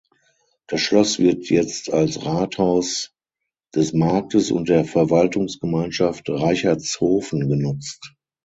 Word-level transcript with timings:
Das 0.65 0.81
Schloss 0.81 1.19
wird 1.19 1.47
jetzt 1.51 1.93
als 1.93 2.25
Rathaus 2.25 3.11
des 3.75 3.93
Marktes 3.93 4.49
und 4.49 4.67
der 4.67 4.83
Verwaltungsgemeinschaft 4.83 6.27
Reichertshofen 6.27 7.47
genutzt. 7.47 8.15